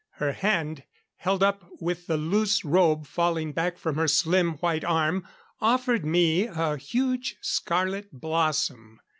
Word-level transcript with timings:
Her 0.13 0.31
hand, 0.31 0.81
held 1.17 1.43
up 1.43 1.63
with 1.79 2.07
the 2.07 2.17
loose 2.17 2.65
robe 2.65 3.05
falling 3.05 3.51
back 3.51 3.77
from 3.77 3.97
her 3.97 4.07
slim 4.07 4.53
white 4.53 4.83
arm, 4.83 5.27
offered 5.59 6.03
me 6.03 6.47
a 6.47 6.75
huge 6.77 7.35
scarlet 7.39 8.11
blossom. 8.11 8.99